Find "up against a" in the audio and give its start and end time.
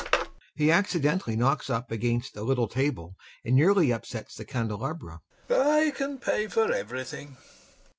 1.69-2.41